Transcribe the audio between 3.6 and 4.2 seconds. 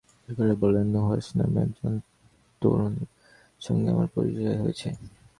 সঙ্গে আমার